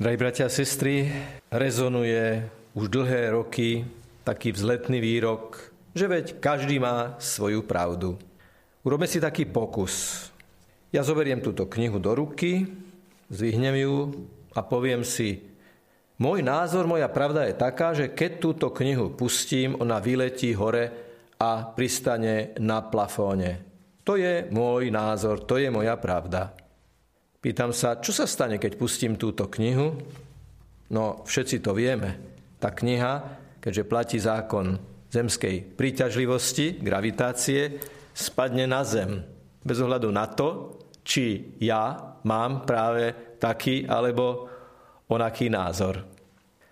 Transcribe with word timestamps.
Drahí 0.00 0.16
bratia 0.16 0.48
a 0.48 0.56
sestry, 0.56 1.12
rezonuje 1.52 2.48
už 2.72 2.88
dlhé 2.88 3.36
roky 3.36 3.84
taký 4.24 4.48
vzletný 4.48 4.96
výrok, 4.96 5.60
že 5.92 6.08
veď 6.08 6.40
každý 6.40 6.80
má 6.80 7.20
svoju 7.20 7.60
pravdu. 7.68 8.16
Urobme 8.80 9.04
si 9.04 9.20
taký 9.20 9.44
pokus. 9.44 10.24
Ja 10.88 11.04
zoberiem 11.04 11.44
túto 11.44 11.68
knihu 11.68 12.00
do 12.00 12.16
ruky, 12.16 12.64
zvihnem 13.28 13.76
ju 13.76 14.24
a 14.56 14.64
poviem 14.64 15.04
si, 15.04 15.44
môj 16.16 16.40
názor, 16.40 16.88
moja 16.88 17.12
pravda 17.12 17.44
je 17.44 17.60
taká, 17.60 17.92
že 17.92 18.08
keď 18.08 18.40
túto 18.40 18.72
knihu 18.72 19.12
pustím, 19.12 19.76
ona 19.76 20.00
vyletí 20.00 20.56
hore 20.56 20.96
a 21.36 21.76
pristane 21.76 22.56
na 22.56 22.80
plafóne. 22.80 23.60
To 24.08 24.16
je 24.16 24.48
môj 24.48 24.88
názor, 24.88 25.44
to 25.44 25.60
je 25.60 25.68
moja 25.68 25.92
pravda. 26.00 26.56
Pýtam 27.40 27.72
sa, 27.72 27.96
čo 27.96 28.12
sa 28.12 28.28
stane, 28.28 28.60
keď 28.60 28.76
pustím 28.76 29.16
túto 29.16 29.48
knihu? 29.48 29.96
No, 30.92 31.24
všetci 31.24 31.64
to 31.64 31.72
vieme. 31.72 32.20
Tá 32.60 32.68
kniha, 32.68 33.12
keďže 33.64 33.88
platí 33.88 34.20
zákon 34.20 34.76
zemskej 35.08 35.72
príťažlivosti, 35.72 36.84
gravitácie, 36.84 37.80
spadne 38.12 38.68
na 38.68 38.84
zem. 38.84 39.24
Bez 39.64 39.80
ohľadu 39.80 40.12
na 40.12 40.28
to, 40.28 40.76
či 41.00 41.56
ja 41.64 42.12
mám 42.28 42.68
práve 42.68 43.36
taký 43.40 43.88
alebo 43.88 44.44
onaký 45.08 45.48
názor. 45.48 46.04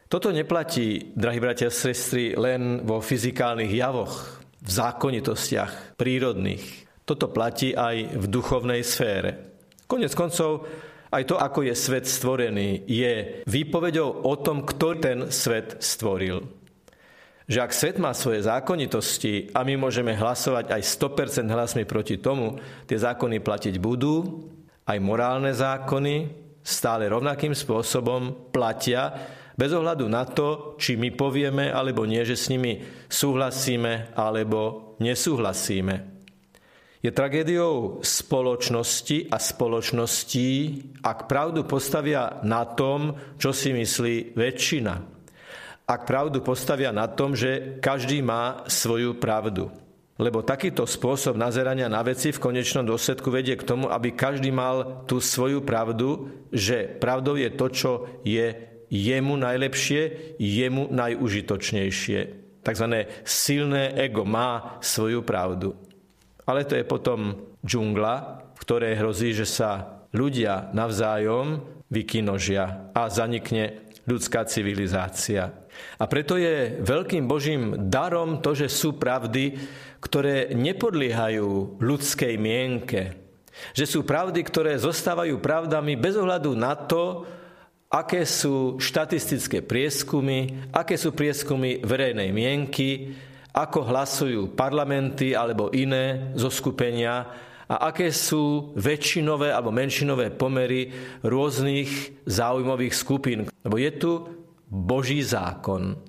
Toto 0.04 0.28
neplatí, 0.28 1.16
drahí 1.16 1.40
bratia 1.40 1.72
a 1.72 1.74
sestry, 1.74 2.36
len 2.36 2.84
vo 2.84 3.00
fyzikálnych 3.00 3.72
javoch, 3.72 4.44
v 4.60 4.68
zákonitostiach 4.68 5.96
prírodných. 5.96 6.64
Toto 7.08 7.32
platí 7.32 7.72
aj 7.72 8.20
v 8.20 8.24
duchovnej 8.28 8.84
sfére. 8.84 9.47
Konec 9.88 10.12
koncov, 10.12 10.68
aj 11.08 11.24
to, 11.24 11.40
ako 11.40 11.64
je 11.64 11.72
svet 11.72 12.04
stvorený, 12.04 12.84
je 12.84 13.40
výpovedou 13.48 14.28
o 14.28 14.34
tom, 14.36 14.60
kto 14.60 15.00
ten 15.00 15.18
svet 15.32 15.80
stvoril. 15.80 16.44
Že 17.48 17.58
ak 17.64 17.72
svet 17.72 17.96
má 17.96 18.12
svoje 18.12 18.44
zákonitosti 18.44 19.56
a 19.56 19.64
my 19.64 19.80
môžeme 19.80 20.12
hlasovať 20.12 20.68
aj 20.68 20.82
100% 20.84 21.48
hlasmi 21.48 21.88
proti 21.88 22.20
tomu, 22.20 22.60
tie 22.84 23.00
zákony 23.00 23.40
platiť 23.40 23.80
budú, 23.80 24.44
aj 24.84 24.98
morálne 25.00 25.56
zákony 25.56 26.28
stále 26.60 27.08
rovnakým 27.08 27.56
spôsobom 27.56 28.52
platia, 28.52 29.16
bez 29.56 29.72
ohľadu 29.72 30.04
na 30.04 30.28
to, 30.28 30.76
či 30.76 31.00
my 31.00 31.16
povieme 31.16 31.72
alebo 31.72 32.04
nie, 32.04 32.20
že 32.28 32.36
s 32.36 32.52
nimi 32.52 32.84
súhlasíme 33.08 34.12
alebo 34.12 34.92
nesúhlasíme. 35.00 36.17
Je 36.98 37.14
tragédiou 37.14 38.02
spoločnosti 38.02 39.30
a 39.30 39.38
spoločností, 39.38 40.50
ak 40.98 41.30
pravdu 41.30 41.62
postavia 41.62 42.42
na 42.42 42.66
tom, 42.66 43.14
čo 43.38 43.54
si 43.54 43.70
myslí 43.70 44.34
väčšina. 44.34 44.94
Ak 45.86 46.10
pravdu 46.10 46.42
postavia 46.42 46.90
na 46.90 47.06
tom, 47.06 47.38
že 47.38 47.78
každý 47.78 48.18
má 48.18 48.66
svoju 48.66 49.14
pravdu. 49.14 49.70
Lebo 50.18 50.42
takýto 50.42 50.82
spôsob 50.82 51.38
nazerania 51.38 51.86
na 51.86 52.02
veci 52.02 52.34
v 52.34 52.42
konečnom 52.42 52.82
dôsledku 52.82 53.30
vedie 53.30 53.54
k 53.54 53.62
tomu, 53.62 53.86
aby 53.86 54.10
každý 54.10 54.50
mal 54.50 55.06
tú 55.06 55.22
svoju 55.22 55.62
pravdu, 55.62 56.26
že 56.50 56.98
pravdou 56.98 57.38
je 57.38 57.50
to, 57.54 57.66
čo 57.70 57.90
je 58.26 58.58
jemu 58.90 59.38
najlepšie, 59.38 60.34
jemu 60.42 60.90
najužitočnejšie. 60.90 62.20
Takzvané 62.66 63.22
silné 63.22 63.94
ego 63.94 64.26
má 64.26 64.82
svoju 64.82 65.22
pravdu. 65.22 65.78
Ale 66.48 66.64
to 66.64 66.80
je 66.80 66.88
potom 66.88 67.36
džungla, 67.60 68.14
v 68.56 68.58
ktorej 68.64 68.98
hrozí, 68.98 69.36
že 69.36 69.44
sa 69.44 70.00
ľudia 70.16 70.72
navzájom 70.72 71.60
vykinožia 71.92 72.92
a 72.96 73.12
zanikne 73.12 73.84
ľudská 74.08 74.48
civilizácia. 74.48 75.52
A 76.00 76.04
preto 76.08 76.40
je 76.40 76.80
veľkým 76.80 77.28
Božím 77.28 77.92
darom 77.92 78.40
to, 78.40 78.56
že 78.56 78.72
sú 78.72 78.96
pravdy, 78.96 79.60
ktoré 80.00 80.56
nepodliehajú 80.56 81.78
ľudskej 81.78 82.34
mienke. 82.40 83.20
Že 83.76 83.84
sú 83.84 84.00
pravdy, 84.08 84.40
ktoré 84.40 84.80
zostávajú 84.80 85.42
pravdami 85.42 86.00
bez 86.00 86.16
ohľadu 86.16 86.56
na 86.56 86.72
to, 86.72 87.28
aké 87.88 88.24
sú 88.24 88.76
štatistické 88.80 89.64
prieskumy, 89.64 90.68
aké 90.72 90.96
sú 90.96 91.12
prieskumy 91.12 91.80
verejnej 91.84 92.30
mienky, 92.32 93.16
ako 93.52 93.78
hlasujú 93.88 94.54
parlamenty 94.54 95.32
alebo 95.32 95.72
iné 95.72 96.32
zo 96.36 96.52
skupenia 96.52 97.26
a 97.68 97.92
aké 97.92 98.08
sú 98.08 98.72
väčšinové 98.80 99.52
alebo 99.52 99.68
menšinové 99.68 100.32
pomery 100.32 100.88
rôznych 101.20 102.24
záujmových 102.24 102.94
skupín. 102.96 103.38
Lebo 103.60 103.76
je 103.76 103.90
tu 103.92 104.12
Boží 104.68 105.20
zákon. 105.20 106.00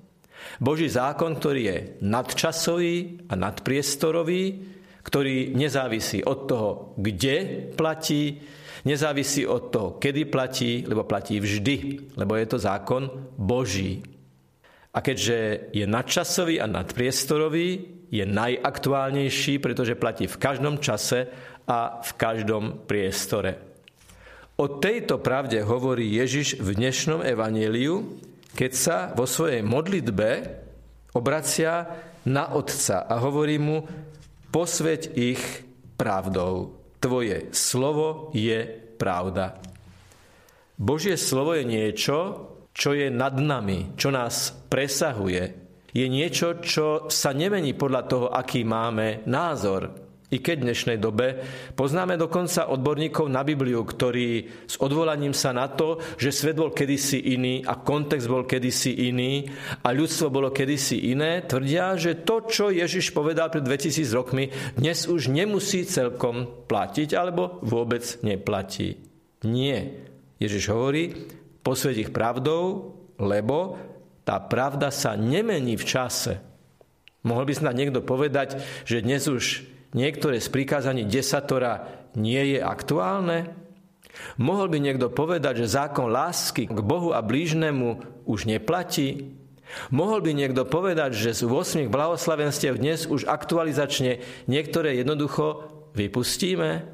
Boží 0.56 0.88
zákon, 0.88 1.36
ktorý 1.36 1.60
je 1.68 1.78
nadčasový 2.00 3.28
a 3.28 3.36
nadpriestorový, 3.36 4.42
ktorý 5.04 5.52
nezávisí 5.52 6.24
od 6.24 6.48
toho, 6.48 6.70
kde 6.96 7.68
platí, 7.76 8.40
nezávisí 8.84 9.44
od 9.44 9.68
toho, 9.68 9.88
kedy 10.00 10.28
platí, 10.28 10.84
lebo 10.88 11.04
platí 11.04 11.40
vždy, 11.40 11.76
lebo 12.16 12.36
je 12.36 12.46
to 12.48 12.56
zákon 12.60 13.08
Boží. 13.36 14.00
A 14.90 14.98
keďže 14.98 15.70
je 15.70 15.86
nadčasový 15.86 16.58
a 16.58 16.66
nadpriestorový, 16.66 17.68
je 18.10 18.26
najaktuálnejší, 18.26 19.62
pretože 19.62 19.94
platí 19.94 20.26
v 20.26 20.40
každom 20.42 20.82
čase 20.82 21.30
a 21.70 22.02
v 22.02 22.10
každom 22.18 22.82
priestore. 22.90 23.62
O 24.58 24.66
tejto 24.82 25.22
pravde 25.22 25.62
hovorí 25.62 26.10
Ježiš 26.18 26.58
v 26.58 26.74
dnešnom 26.74 27.22
evaníliu, 27.22 28.18
keď 28.58 28.72
sa 28.74 28.96
vo 29.14 29.24
svojej 29.24 29.62
modlitbe 29.62 30.28
obracia 31.14 31.86
na 32.26 32.50
Otca 32.52 33.06
a 33.06 33.14
hovorí 33.22 33.56
mu, 33.62 33.86
posveď 34.50 35.14
ich 35.14 35.42
pravdou. 35.94 36.76
Tvoje 37.00 37.54
slovo 37.54 38.34
je 38.36 38.66
pravda. 38.98 39.56
Božie 40.76 41.16
slovo 41.16 41.56
je 41.56 41.64
niečo, 41.64 42.16
čo 42.74 42.94
je 42.94 43.10
nad 43.10 43.34
nami, 43.34 43.94
čo 43.98 44.14
nás 44.14 44.54
presahuje. 44.70 45.70
Je 45.90 46.06
niečo, 46.06 46.62
čo 46.62 47.10
sa 47.10 47.34
nemení 47.34 47.74
podľa 47.74 48.02
toho, 48.06 48.26
aký 48.30 48.62
máme 48.62 49.26
názor. 49.26 50.10
I 50.30 50.38
keď 50.38 50.62
v 50.62 50.66
dnešnej 50.70 50.98
dobe 51.02 51.42
poznáme 51.74 52.14
dokonca 52.14 52.70
odborníkov 52.70 53.26
na 53.26 53.42
Bibliu, 53.42 53.82
ktorí 53.82 54.46
s 54.62 54.78
odvolaním 54.78 55.34
sa 55.34 55.50
na 55.50 55.66
to, 55.66 55.98
že 56.14 56.30
svet 56.30 56.54
bol 56.54 56.70
kedysi 56.70 57.34
iný 57.34 57.66
a 57.66 57.82
kontext 57.82 58.30
bol 58.30 58.46
kedysi 58.46 59.10
iný 59.10 59.50
a 59.82 59.90
ľudstvo 59.90 60.30
bolo 60.30 60.54
kedysi 60.54 61.10
iné, 61.10 61.42
tvrdia, 61.42 61.98
že 61.98 62.22
to, 62.22 62.46
čo 62.46 62.70
Ježiš 62.70 63.10
povedal 63.10 63.50
pred 63.50 63.66
2000 63.66 64.06
rokmi, 64.14 64.54
dnes 64.78 65.10
už 65.10 65.34
nemusí 65.34 65.82
celkom 65.82 66.46
platiť 66.70 67.18
alebo 67.18 67.58
vôbec 67.66 68.06
neplatí. 68.22 69.02
Nie. 69.42 70.06
Ježiš 70.38 70.70
hovorí, 70.70 71.10
posved 71.60 71.96
ich 71.96 72.10
pravdou, 72.12 72.94
lebo 73.20 73.76
tá 74.24 74.40
pravda 74.40 74.88
sa 74.92 75.16
nemení 75.16 75.76
v 75.76 75.84
čase. 75.84 76.32
Mohol 77.20 77.52
by 77.52 77.54
snad 77.56 77.74
niekto 77.76 78.00
povedať, 78.00 78.60
že 78.88 79.04
dnes 79.04 79.28
už 79.28 79.66
niektoré 79.92 80.40
z 80.40 80.48
prikázaní 80.48 81.04
desatora 81.04 81.84
nie 82.16 82.56
je 82.56 82.58
aktuálne? 82.64 83.52
Mohol 84.40 84.66
by 84.72 84.78
niekto 84.80 85.06
povedať, 85.12 85.64
že 85.64 85.76
zákon 85.76 86.08
lásky 86.08 86.68
k 86.68 86.80
Bohu 86.80 87.12
a 87.12 87.20
blížnemu 87.20 88.00
už 88.24 88.48
neplatí? 88.48 89.36
Mohol 89.94 90.26
by 90.26 90.30
niekto 90.34 90.62
povedať, 90.66 91.14
že 91.14 91.30
z 91.30 91.42
8 91.46 91.86
blahoslavenstiev 91.92 92.80
dnes 92.80 93.06
už 93.06 93.28
aktualizačne 93.30 94.18
niektoré 94.50 94.98
jednoducho 94.98 95.62
vypustíme? 95.94 96.90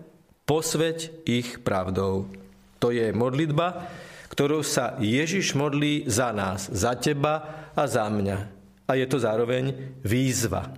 Posveď 0.47 1.27
ich 1.27 1.65
pravdou. 1.65 2.31
To 2.79 2.95
je 2.95 3.11
modlitba, 3.11 3.89
ktorou 4.31 4.63
sa 4.67 4.99
Ježiš 4.99 5.55
modlí 5.55 6.07
za 6.07 6.31
nás, 6.35 6.71
za 6.71 6.99
teba 6.99 7.69
a 7.73 7.85
za 7.87 8.07
mňa. 8.07 8.39
A 8.87 8.93
je 8.95 9.07
to 9.07 9.19
zároveň 9.19 9.97
výzva. 10.03 10.71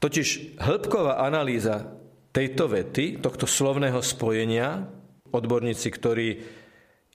Totiž 0.00 0.58
hĺbková 0.62 1.20
analýza 1.20 2.00
tejto 2.30 2.70
vety, 2.70 3.20
tohto 3.20 3.44
slovného 3.44 4.00
spojenia, 4.00 4.86
odborníci, 5.30 5.88
ktorí 5.90 6.28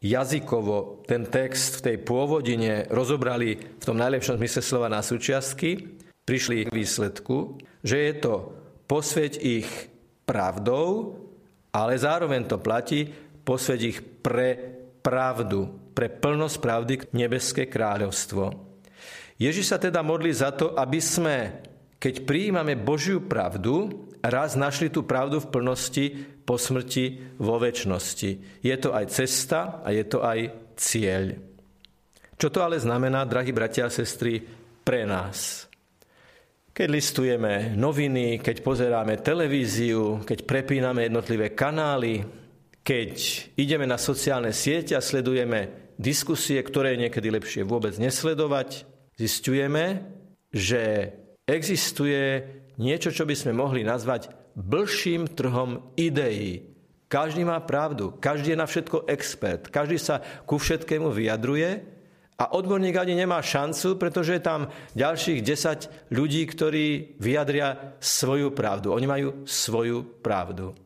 jazykovo 0.04 1.07
ten 1.07 1.25
text 1.25 1.81
v 1.81 1.86
tej 1.92 1.98
pôvodine 2.04 2.86
rozobrali 2.92 3.57
v 3.57 3.83
tom 3.83 3.98
najlepšom 3.98 4.38
zmysle 4.38 4.62
slova 4.62 4.88
na 4.92 5.01
súčiastky, 5.01 5.98
prišli 6.27 6.68
k 6.68 6.75
výsledku, 6.75 7.57
že 7.81 7.98
je 8.12 8.13
to 8.21 8.33
posveť 8.86 9.33
ich 9.42 9.69
pravdou, 10.27 11.18
ale 11.74 11.98
zároveň 11.98 12.45
to 12.45 12.62
platí 12.62 13.09
posveť 13.45 13.80
ich 13.81 14.00
pre 14.01 14.75
pravdu, 15.06 15.69
pre 15.94 16.10
plnosť 16.10 16.57
pravdy 16.57 16.94
nebeské 17.13 17.69
kráľovstvo. 17.69 18.50
Ježiš 19.38 19.69
sa 19.69 19.78
teda 19.78 20.02
modlí 20.02 20.34
za 20.34 20.50
to, 20.50 20.74
aby 20.74 20.98
sme, 20.98 21.62
keď 22.02 22.25
prijímame 22.25 22.74
Božiu 22.74 23.22
pravdu, 23.22 24.07
raz 24.25 24.57
našli 24.57 24.90
tú 24.90 25.06
pravdu 25.06 25.38
v 25.38 25.52
plnosti 25.54 26.06
po 26.42 26.57
smrti 26.57 27.38
vo 27.38 27.62
väčšnosti. 27.62 28.63
Je 28.66 28.75
to 28.81 28.90
aj 28.98 29.06
cesta 29.13 29.86
a 29.86 29.94
je 29.94 30.04
to 30.10 30.25
aj 30.25 30.40
cieľ. 30.74 31.38
Čo 32.36 32.48
to 32.52 32.60
ale 32.66 32.81
znamená, 32.81 33.24
drahí 33.24 33.56
bratia 33.56 33.88
a 33.88 33.94
sestry, 33.94 34.44
pre 34.84 35.07
nás? 35.07 35.69
Keď 36.75 36.88
listujeme 36.92 37.72
noviny, 37.80 38.44
keď 38.44 38.60
pozeráme 38.60 39.24
televíziu, 39.24 40.19
keď 40.28 40.44
prepíname 40.44 41.07
jednotlivé 41.07 41.56
kanály, 41.56 42.28
keď 42.85 43.13
ideme 43.57 43.89
na 43.89 43.97
sociálne 43.97 44.53
siete 44.53 44.93
a 44.93 45.01
sledujeme 45.01 45.89
diskusie, 45.97 46.61
ktoré 46.61 46.93
je 46.93 47.09
niekedy 47.09 47.33
lepšie 47.33 47.65
vôbec 47.65 47.97
nesledovať, 47.97 48.85
zistujeme, 49.17 50.05
že 50.53 51.09
existuje 51.49 52.45
niečo, 52.77 53.09
čo 53.09 53.25
by 53.25 53.33
sme 53.33 53.57
mohli 53.57 53.81
nazvať 53.81 54.29
blším 54.53 55.25
trhom 55.33 55.81
ideí. 55.97 56.61
Každý 57.09 57.41
má 57.41 57.57
pravdu, 57.65 58.13
každý 58.21 58.53
je 58.53 58.61
na 58.61 58.69
všetko 58.69 59.09
expert, 59.09 59.73
každý 59.73 59.97
sa 59.97 60.21
ku 60.45 60.61
všetkému 60.61 61.09
vyjadruje 61.09 61.81
a 62.37 62.53
odborník 62.53 63.01
ani 63.01 63.17
nemá 63.17 63.41
šancu, 63.41 63.97
pretože 63.97 64.37
je 64.37 64.43
tam 64.43 64.69
ďalších 64.93 65.39
10 65.41 66.13
ľudí, 66.13 66.43
ktorí 66.45 67.17
vyjadria 67.17 67.97
svoju 67.97 68.51
pravdu. 68.51 68.91
Oni 68.93 69.07
majú 69.09 69.47
svoju 69.47 70.21
pravdu. 70.21 70.84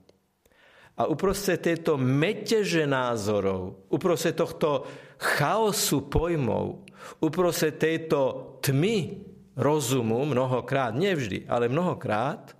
A 0.99 1.07
uprostred 1.07 1.63
tejto 1.63 1.95
meteže 1.95 2.83
názorov, 2.83 3.87
uprostred 3.87 4.35
tohto 4.35 4.83
chaosu 5.15 6.11
pojmov, 6.11 6.83
uprostred 7.23 7.79
tejto 7.79 8.53
tmy 8.59 9.23
rozumu 9.55 10.27
mnohokrát, 10.27 10.91
nevždy, 10.91 11.47
ale 11.47 11.71
mnohokrát, 11.71 12.51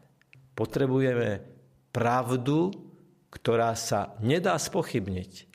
potrebujeme 0.56 1.44
pravdu, 1.91 2.71
ktorá 3.27 3.75
sa 3.75 4.15
nedá 4.24 4.56
spochybniť. 4.56 5.47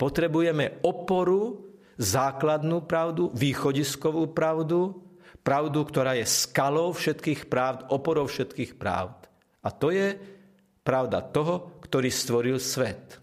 Potrebujeme 0.00 0.80
oporu, 0.80 1.68
základnú 2.00 2.88
pravdu, 2.88 3.28
východiskovú 3.36 4.32
pravdu, 4.32 4.96
pravdu, 5.44 5.84
ktorá 5.84 6.16
je 6.16 6.24
skalou 6.24 6.96
všetkých 6.96 7.52
pravd, 7.52 7.92
oporou 7.92 8.24
všetkých 8.24 8.80
pravd. 8.80 9.28
A 9.60 9.68
to 9.68 9.92
je 9.92 10.16
pravda 10.80 11.20
toho, 11.20 11.80
ktorý 11.84 12.08
stvoril 12.08 12.56
svet. 12.58 13.20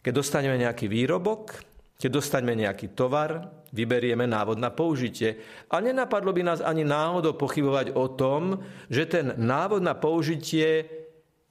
Keď 0.00 0.12
dostaneme 0.14 0.56
nejaký 0.56 0.86
výrobok, 0.88 1.68
keď 1.98 2.10
dostaneme 2.14 2.54
nejaký 2.62 2.94
tovar, 2.94 3.50
vyberieme 3.74 4.24
návod 4.24 4.56
na 4.62 4.70
použitie. 4.70 5.42
A 5.66 5.82
nenapadlo 5.82 6.30
by 6.30 6.42
nás 6.46 6.60
ani 6.62 6.86
náhodou 6.86 7.34
pochybovať 7.34 7.98
o 7.98 8.06
tom, 8.14 8.62
že 8.86 9.10
ten 9.10 9.34
návod 9.34 9.82
na 9.82 9.98
použitie 9.98 10.86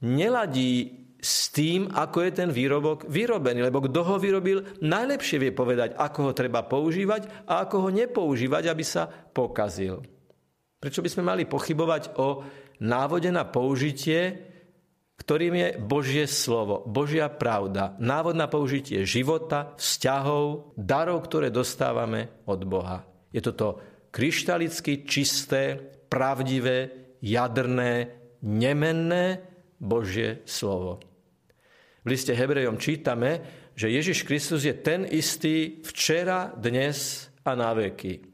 neladí 0.00 0.96
s 1.20 1.50
tým, 1.50 1.92
ako 1.92 2.18
je 2.24 2.30
ten 2.32 2.48
výrobok 2.48 3.04
vyrobený. 3.12 3.60
Lebo 3.60 3.84
kto 3.84 4.00
ho 4.06 4.16
vyrobil, 4.16 4.80
najlepšie 4.80 5.36
vie 5.36 5.52
povedať, 5.52 5.98
ako 5.98 6.30
ho 6.30 6.32
treba 6.32 6.64
používať 6.64 7.44
a 7.44 7.68
ako 7.68 7.84
ho 7.84 7.90
nepoužívať, 7.92 8.72
aby 8.72 8.84
sa 8.86 9.04
pokazil. 9.10 10.00
Prečo 10.78 11.02
by 11.02 11.10
sme 11.10 11.28
mali 11.28 11.42
pochybovať 11.44 12.16
o 12.22 12.40
návode 12.80 13.28
na 13.34 13.44
použitie, 13.44 14.47
ktorým 15.28 15.60
je 15.60 15.68
Božie 15.76 16.24
slovo, 16.24 16.88
Božia 16.88 17.28
pravda, 17.28 17.92
návod 18.00 18.32
na 18.32 18.48
použitie 18.48 19.04
života, 19.04 19.76
vzťahov, 19.76 20.72
darov, 20.72 21.20
ktoré 21.28 21.52
dostávame 21.52 22.32
od 22.48 22.64
Boha. 22.64 23.04
Je 23.28 23.44
toto 23.44 23.76
kryštalicky 24.08 25.04
čisté, 25.04 25.76
pravdivé, 26.08 27.12
jadrné, 27.20 28.08
nemenné 28.40 29.44
Božie 29.76 30.40
slovo. 30.48 30.96
V 32.00 32.08
liste 32.08 32.32
Hebrejom 32.32 32.80
čítame, 32.80 33.44
že 33.76 33.92
Ježiš 33.92 34.24
Kristus 34.24 34.64
je 34.64 34.72
ten 34.72 35.04
istý 35.04 35.84
včera, 35.84 36.56
dnes 36.56 37.28
a 37.44 37.52
na 37.52 37.76
veky. 37.76 38.24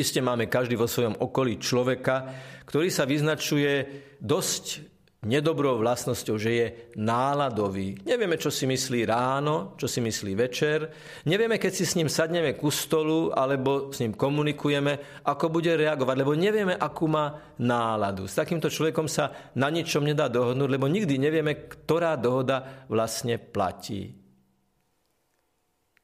Isté 0.00 0.24
máme 0.24 0.48
každý 0.48 0.80
vo 0.80 0.88
svojom 0.88 1.20
okolí 1.20 1.60
človeka, 1.60 2.24
ktorý 2.64 2.88
sa 2.88 3.04
vyznačuje 3.04 3.84
dosť 4.16 4.96
nedobrou 5.20 5.76
vlastnosťou, 5.76 6.36
že 6.40 6.50
je 6.50 6.66
náladový. 6.96 8.00
Nevieme, 8.08 8.40
čo 8.40 8.48
si 8.48 8.64
myslí 8.64 9.04
ráno, 9.04 9.76
čo 9.76 9.84
si 9.84 10.00
myslí 10.00 10.32
večer. 10.32 10.88
Nevieme, 11.28 11.60
keď 11.60 11.72
si 11.76 11.84
s 11.84 11.96
ním 12.00 12.08
sadneme 12.08 12.56
ku 12.56 12.72
stolu 12.72 13.28
alebo 13.28 13.92
s 13.92 14.00
ním 14.00 14.16
komunikujeme, 14.16 15.22
ako 15.28 15.52
bude 15.52 15.76
reagovať, 15.76 16.16
lebo 16.16 16.32
nevieme, 16.32 16.72
akú 16.72 17.04
má 17.04 17.52
náladu. 17.60 18.24
S 18.24 18.40
takýmto 18.40 18.72
človekom 18.72 19.12
sa 19.12 19.52
na 19.60 19.68
ničom 19.68 20.00
nedá 20.00 20.32
dohodnúť, 20.32 20.70
lebo 20.72 20.88
nikdy 20.88 21.20
nevieme, 21.20 21.68
ktorá 21.68 22.16
dohoda 22.16 22.88
vlastne 22.88 23.36
platí. 23.36 24.16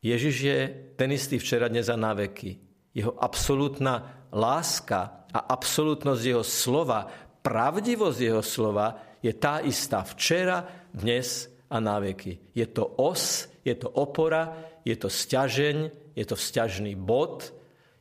Ježiš 0.05 0.37
je 0.45 0.59
ten 0.95 1.09
istý 1.09 1.41
včera, 1.41 1.73
dnes 1.73 1.89
a 1.89 1.97
na 1.97 2.13
veky. 2.13 2.61
Jeho 2.93 3.17
absolútna 3.17 4.29
láska 4.29 5.27
a 5.33 5.41
absolútnosť 5.57 6.23
jeho 6.23 6.45
slova, 6.45 7.09
pravdivosť 7.41 8.19
jeho 8.21 8.43
slova 8.45 9.06
je 9.27 9.33
tá 9.35 9.59
istá 9.59 10.07
včera, 10.07 10.87
dnes 10.95 11.51
a 11.67 11.83
na 11.83 11.99
veky. 11.99 12.55
Je 12.55 12.63
to 12.71 12.87
os, 13.03 13.51
je 13.67 13.75
to 13.75 13.91
opora, 13.91 14.55
je 14.87 14.95
to 14.95 15.11
stiažeň, 15.11 15.91
je 16.15 16.25
to 16.25 16.39
vzťažný 16.39 16.95
bod, 16.95 17.51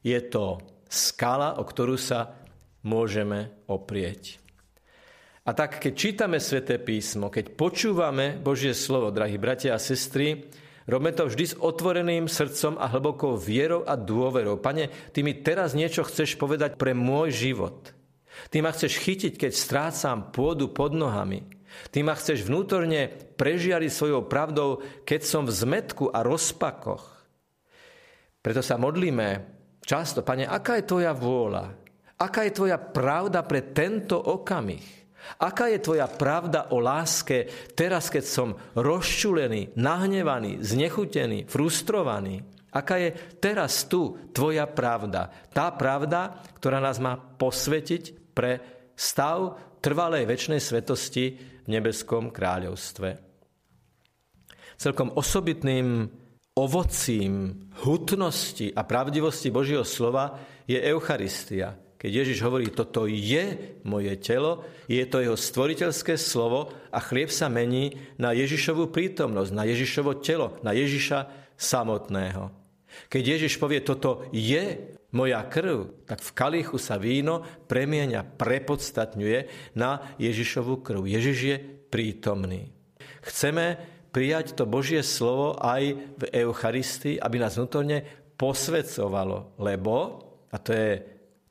je 0.06 0.22
to 0.22 0.62
skala, 0.86 1.58
o 1.58 1.66
ktorú 1.66 1.98
sa 1.98 2.38
môžeme 2.86 3.66
oprieť. 3.66 4.38
A 5.46 5.54
tak, 5.54 5.82
keď 5.82 5.94
čítame 5.98 6.38
sväté 6.38 6.78
písmo, 6.78 7.34
keď 7.34 7.58
počúvame 7.58 8.38
Božie 8.38 8.78
slovo, 8.78 9.10
drahí 9.10 9.42
bratia 9.42 9.74
a 9.74 9.82
sestry, 9.82 10.46
robme 10.86 11.10
to 11.10 11.26
vždy 11.26 11.46
s 11.54 11.58
otvoreným 11.58 12.30
srdcom 12.30 12.78
a 12.78 12.86
hlbokou 12.90 13.34
vierou 13.34 13.82
a 13.86 13.98
dôverou. 13.98 14.62
Pane, 14.62 14.94
ty 15.10 15.26
mi 15.26 15.38
teraz 15.42 15.74
niečo 15.74 16.06
chceš 16.06 16.38
povedať 16.38 16.78
pre 16.78 16.94
môj 16.94 17.34
život. 17.34 17.95
Ty 18.50 18.58
ma 18.64 18.72
chceš 18.72 19.00
chytiť, 19.02 19.34
keď 19.36 19.52
strácam 19.52 20.32
pôdu 20.32 20.72
pod 20.72 20.96
nohami. 20.96 21.44
Ty 21.92 22.08
ma 22.08 22.16
chceš 22.16 22.48
vnútorne 22.48 23.12
prežiariť 23.36 23.92
svojou 23.92 24.28
pravdou, 24.28 24.80
keď 25.04 25.22
som 25.28 25.44
v 25.44 25.56
zmetku 25.56 26.08
a 26.12 26.24
rozpakoch. 26.24 27.04
Preto 28.40 28.62
sa 28.62 28.80
modlíme 28.80 29.28
často, 29.82 30.22
Pane, 30.22 30.48
aká 30.48 30.80
je 30.80 30.88
Tvoja 30.88 31.12
vôľa? 31.12 31.66
Aká 32.16 32.48
je 32.48 32.56
Tvoja 32.56 32.80
pravda 32.80 33.44
pre 33.44 33.76
tento 33.76 34.16
okamih? 34.16 34.86
Aká 35.42 35.68
je 35.74 35.82
Tvoja 35.82 36.06
pravda 36.06 36.70
o 36.72 36.78
láske 36.80 37.50
teraz, 37.74 38.14
keď 38.14 38.24
som 38.24 38.54
rozčulený, 38.78 39.76
nahnevaný, 39.76 40.62
znechutený, 40.62 41.50
frustrovaný? 41.50 42.46
Aká 42.72 43.02
je 43.02 43.10
teraz 43.42 43.88
tu 43.90 44.16
Tvoja 44.32 44.70
pravda? 44.70 45.32
Tá 45.50 45.74
pravda, 45.74 46.40
ktorá 46.60 46.78
nás 46.78 47.02
má 47.02 47.18
posvetiť 47.18 48.25
pre 48.36 48.60
stav 49.00 49.56
trvalej 49.80 50.28
väčšnej 50.28 50.60
svetosti 50.60 51.26
v 51.66 51.68
nebeskom 51.72 52.30
kráľovstve. 52.30 53.18
Celkom 54.76 55.16
osobitným 55.16 56.12
ovocím 56.56 57.68
hutnosti 57.84 58.72
a 58.76 58.84
pravdivosti 58.84 59.52
Božieho 59.52 59.88
slova 59.88 60.36
je 60.68 60.80
Eucharistia. 60.80 61.76
Keď 61.96 62.12
Ježiš 62.12 62.40
hovorí, 62.44 62.70
toto 62.70 63.08
je 63.08 63.76
moje 63.88 64.14
telo, 64.20 64.68
je 64.86 65.02
to 65.08 65.24
jeho 65.24 65.34
stvoriteľské 65.40 66.20
slovo 66.20 66.70
a 66.92 67.00
chlieb 67.02 67.32
sa 67.32 67.50
mení 67.50 67.98
na 68.20 68.36
Ježišovú 68.36 68.92
prítomnosť, 68.92 69.52
na 69.56 69.64
Ježišovo 69.66 70.20
telo, 70.22 70.60
na 70.62 70.76
Ježiša 70.76 71.50
samotného. 71.56 72.52
Keď 73.10 73.24
Ježiš 73.26 73.58
povie, 73.60 73.82
toto 73.82 74.28
je 74.32 74.96
moja 75.16 75.40
krv, 75.48 76.04
tak 76.04 76.20
v 76.20 76.36
kalichu 76.36 76.76
sa 76.76 77.00
víno 77.00 77.40
premieňa, 77.72 78.36
prepodstatňuje 78.36 79.72
na 79.80 80.04
Ježišovu 80.20 80.84
krv. 80.84 81.08
Ježiš 81.08 81.38
je 81.40 81.58
prítomný. 81.88 82.76
Chceme 83.24 83.80
prijať 84.12 84.60
to 84.60 84.68
Božie 84.68 85.00
slovo 85.00 85.56
aj 85.56 85.96
v 85.96 86.24
Eucharistii, 86.44 87.16
aby 87.16 87.40
nás 87.40 87.56
vnútorne 87.56 88.04
posvedcovalo, 88.36 89.56
lebo, 89.64 89.96
a 90.52 90.60
to 90.60 90.76
je 90.76 90.92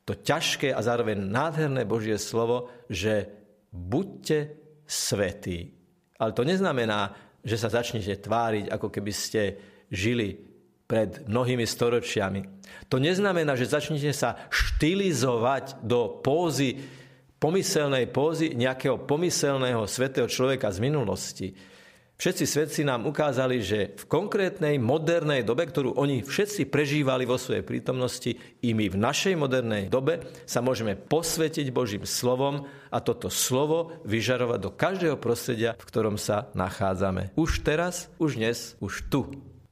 to 0.05 0.13
ťažké 0.13 0.69
a 0.69 0.85
zároveň 0.85 1.17
nádherné 1.17 1.81
Božie 1.89 2.21
slovo, 2.21 2.69
že 2.85 3.25
buďte 3.73 4.53
svetí. 4.85 5.73
Ale 6.21 6.31
to 6.37 6.45
neznamená, 6.45 7.17
že 7.41 7.57
sa 7.57 7.73
začnete 7.73 8.21
tváriť, 8.21 8.69
ako 8.69 8.93
keby 8.93 9.11
ste 9.13 9.41
žili 9.89 10.54
pred 10.85 11.25
mnohými 11.25 11.65
storočiami. 11.65 12.45
To 12.93 13.01
neznamená, 13.01 13.57
že 13.57 13.69
začnete 13.69 14.13
sa 14.13 14.37
štilizovať 14.53 15.81
do 15.81 16.21
pózy, 16.21 16.77
pomyselnej 17.41 18.09
pózy 18.09 18.53
nejakého 18.53 19.01
pomyselného 19.03 19.89
svetého 19.89 20.29
človeka 20.29 20.69
z 20.69 20.79
minulosti. 20.81 21.47
Všetci 22.15 22.45
svetci 22.47 22.81
nám 22.87 23.11
ukázali, 23.11 23.59
že 23.59 23.91
v 23.99 24.07
konkrétnej 24.07 24.79
modernej 24.79 25.43
dobe, 25.43 25.67
ktorú 25.67 25.99
oni 25.99 26.23
všetci 26.23 26.71
prežívali 26.71 27.27
vo 27.27 27.35
svojej 27.35 27.59
prítomnosti, 27.59 28.31
i 28.63 28.71
my 28.71 28.87
v 28.87 28.95
našej 28.95 29.35
modernej 29.35 29.91
dobe 29.91 30.23
sa 30.47 30.63
môžeme 30.63 30.95
posvetiť 30.95 31.75
Božím 31.75 32.07
slovom 32.07 32.71
a 32.87 33.03
toto 33.03 33.27
slovo 33.27 33.99
vyžarovať 34.07 34.59
do 34.63 34.71
každého 34.71 35.19
prostredia, 35.19 35.75
v 35.75 35.87
ktorom 35.91 36.15
sa 36.15 36.47
nachádzame. 36.55 37.35
Už 37.35 37.67
teraz, 37.67 38.07
už 38.15 38.39
dnes, 38.39 38.79
už 38.79 39.11
tu. 39.11 39.35